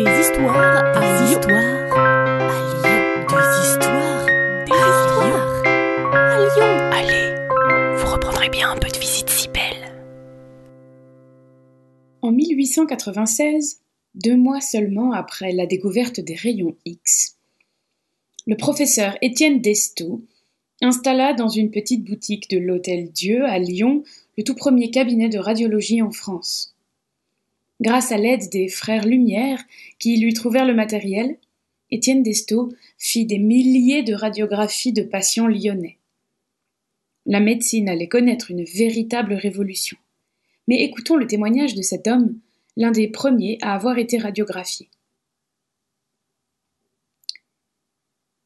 [0.00, 2.96] Des histoires à histoires à Lyon.
[3.28, 4.26] Des histoires,
[4.64, 5.62] des histoires
[6.14, 6.72] à Lyon.
[6.90, 9.92] Allez, vous reprendrez bien un peu de visite si belle.
[12.22, 13.82] En 1896,
[14.14, 17.36] deux mois seulement après la découverte des rayons X,
[18.46, 20.22] le professeur Étienne Desto
[20.80, 24.02] installa dans une petite boutique de l'Hôtel Dieu à Lyon
[24.38, 26.69] le tout premier cabinet de radiologie en France.
[27.80, 29.62] Grâce à l'aide des frères Lumière,
[29.98, 31.38] qui lui trouvèrent le matériel,
[31.90, 35.96] Étienne Desto fit des milliers de radiographies de patients lyonnais.
[37.26, 39.96] La médecine allait connaître une véritable révolution.
[40.68, 42.38] Mais écoutons le témoignage de cet homme,
[42.76, 44.88] l'un des premiers à avoir été radiographié.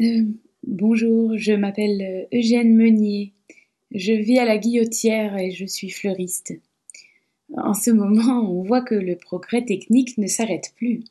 [0.00, 0.24] Euh,
[0.66, 3.32] bonjour, je m'appelle euh, Eugène Meunier.
[3.90, 6.54] Je vis à la Guillotière et je suis fleuriste.
[7.56, 11.04] En ce moment, on voit que le progrès technique ne s'arrête plus.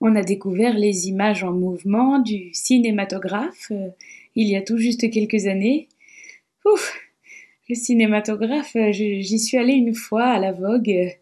[0.00, 3.88] On a découvert les images en mouvement du cinématographe euh,
[4.36, 5.88] il y a tout juste quelques années.
[6.64, 6.98] Ouf,
[7.68, 11.16] le cinématographe, euh, j'y suis allée une fois à la Vogue.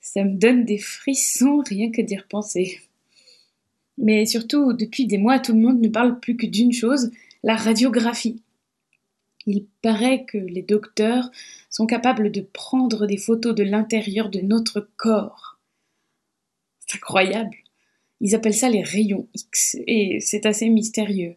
[0.00, 2.78] Ça me donne des frissons rien que d'y repenser.
[3.98, 7.10] Mais surtout, depuis des mois, tout le monde ne parle plus que d'une chose,
[7.42, 8.40] la radiographie.
[9.46, 11.30] Il paraît que les docteurs
[11.70, 15.58] sont capables de prendre des photos de l'intérieur de notre corps.
[16.78, 17.56] C'est incroyable.
[18.20, 21.34] Ils appellent ça les rayons X, et c'est assez mystérieux.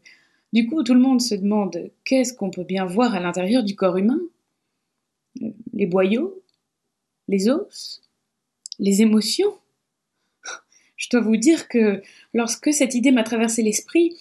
[0.54, 3.76] Du coup, tout le monde se demande qu'est-ce qu'on peut bien voir à l'intérieur du
[3.76, 4.20] corps humain?
[5.74, 6.44] Les boyaux?
[7.28, 8.02] Les os?
[8.78, 9.58] Les émotions?
[10.96, 12.02] Je dois vous dire que
[12.34, 14.16] lorsque cette idée m'a traversé l'esprit,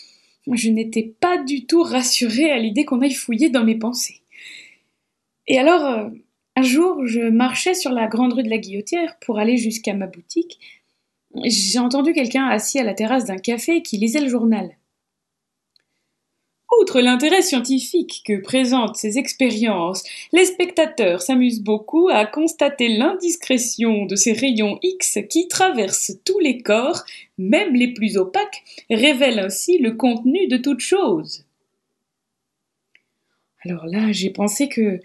[0.53, 4.21] je n'étais pas du tout rassurée à l'idée qu'on aille fouiller dans mes pensées.
[5.47, 6.11] Et alors, euh,
[6.57, 10.07] un jour, je marchais sur la grande rue de la Guillotière pour aller jusqu'à ma
[10.07, 10.59] boutique.
[11.45, 14.71] J'ai entendu quelqu'un assis à la terrasse d'un café qui lisait le journal.
[16.81, 20.03] Outre l'intérêt scientifique que présentent ces expériences,
[20.33, 26.59] les spectateurs s'amusent beaucoup à constater l'indiscrétion de ces rayons X qui traversent tous les
[26.59, 27.05] corps,
[27.39, 31.45] même les plus opaques, révèlent ainsi le contenu de toute chose.
[33.65, 35.01] Alors là, j'ai pensé que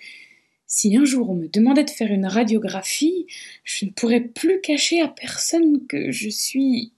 [0.66, 3.26] si un jour on me demandait de faire une radiographie,
[3.64, 6.92] je ne pourrais plus cacher à personne que je suis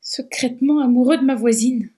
[0.00, 1.90] secrètement amoureux de ma voisine.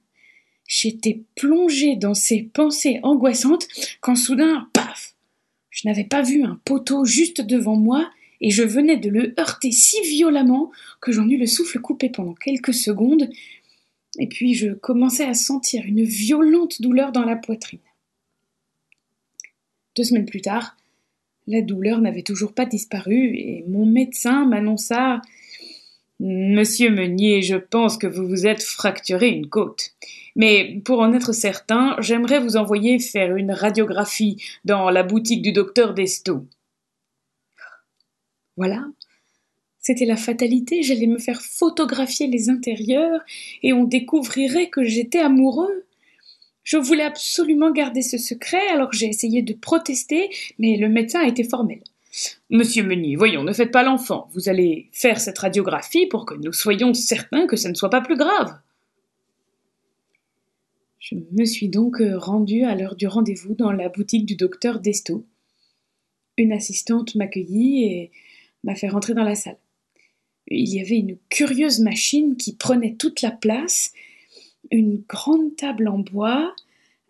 [0.67, 3.69] J'étais plongée dans ces pensées angoissantes
[4.01, 5.15] quand soudain, paf
[5.71, 8.11] Je n'avais pas vu un poteau juste devant moi
[8.41, 10.71] et je venais de le heurter si violemment
[11.01, 13.31] que j'en eus le souffle coupé pendant quelques secondes,
[14.19, 17.81] et puis je commençais à sentir une violente douleur dans la poitrine.
[19.97, 20.77] Deux semaines plus tard,
[21.47, 25.21] la douleur n'avait toujours pas disparu et mon médecin m'annonça
[26.21, 29.95] Monsieur Meunier, je pense que vous vous êtes fracturé une côte.
[30.37, 35.53] Mais pour en être certain, j'aimerais vous envoyer faire une radiographie dans la boutique du
[35.53, 36.47] docteur Desto.
[38.57, 38.85] Voilà.
[39.81, 43.21] C'était la fatalité, j'allais me faire photographier les intérieurs
[43.63, 45.85] et on découvrirait que j'étais amoureux.
[46.63, 51.29] Je voulais absolument garder ce secret, alors j'ai essayé de protester, mais le médecin a
[51.29, 51.81] été formel.
[52.49, 54.31] Monsieur Meunier, voyons, ne faites pas l'enfant.
[54.33, 58.01] Vous allez faire cette radiographie pour que nous soyons certains que ce ne soit pas
[58.01, 58.57] plus grave.
[61.05, 64.81] Je me suis donc euh, rendue à l'heure du rendez-vous dans la boutique du docteur
[64.81, 65.27] Desto.
[66.39, 68.11] Une assistante m'accueillit et
[68.63, 69.59] m'a fait rentrer dans la salle.
[70.49, 73.93] Il y avait une curieuse machine qui prenait toute la place,
[74.71, 76.57] une grande table en bois,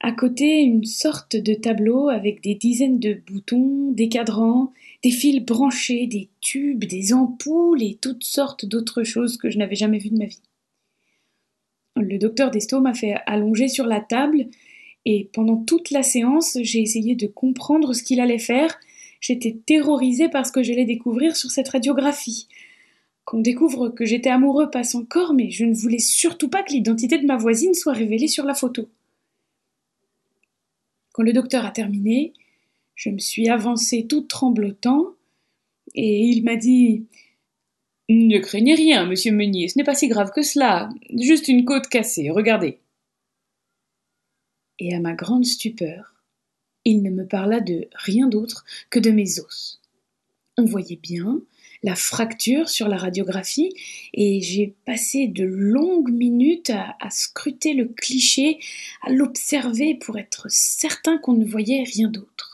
[0.01, 4.73] à côté une sorte de tableau avec des dizaines de boutons, des cadrans,
[5.05, 9.77] des fils branchés, des tubes, des ampoules et toutes sortes d'autres choses que je n'avais
[9.77, 10.43] jamais vues de ma vie.
[11.97, 14.47] Le docteur Desto m'a fait allonger sur la table
[15.05, 18.79] et pendant toute la séance, j'ai essayé de comprendre ce qu'il allait faire.
[19.21, 22.49] J'étais terrorisée par ce que j'allais découvrir sur cette radiographie.
[23.25, 27.19] Qu'on découvre que j'étais amoureux passe encore, mais je ne voulais surtout pas que l'identité
[27.19, 28.89] de ma voisine soit révélée sur la photo.
[31.13, 32.33] Quand le docteur a terminé,
[32.97, 35.15] je me suis avancée tout tremblotant,
[35.95, 37.05] et il m'a dit
[38.09, 41.89] Ne craignez rien, monsieur Meunier, ce n'est pas si grave que cela, juste une côte
[41.89, 42.81] cassée, regardez.
[44.79, 46.15] Et à ma grande stupeur,
[46.85, 49.81] il ne me parla de rien d'autre que de mes os.
[50.59, 51.41] On voyait bien
[51.83, 53.75] la fracture sur la radiographie
[54.15, 58.59] et j'ai passé de longues minutes à, scruter le cliché,
[59.03, 62.54] à l'observer pour être certain qu'on ne voyait rien d'autre.